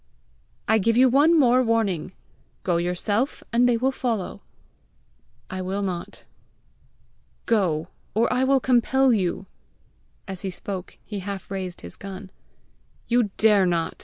[0.67, 2.13] "I give you one more warning.
[2.63, 4.41] Go yourself, and they will follow."
[5.47, 6.23] "I will not."
[7.45, 9.45] "Go, or I will compel you."
[10.27, 12.31] As he spoke, he half raised his gun.
[13.07, 13.99] "You dare not!"